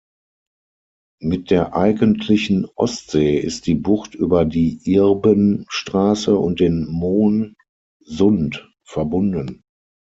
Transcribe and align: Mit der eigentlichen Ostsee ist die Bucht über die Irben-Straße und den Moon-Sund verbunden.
Mit 1.21 1.51
der 1.51 1.75
eigentlichen 1.75 2.65
Ostsee 2.75 3.37
ist 3.39 3.67
die 3.67 3.75
Bucht 3.75 4.15
über 4.15 4.45
die 4.45 4.79
Irben-Straße 4.83 6.35
und 6.35 6.59
den 6.59 6.87
Moon-Sund 6.87 8.67
verbunden. 8.83 9.61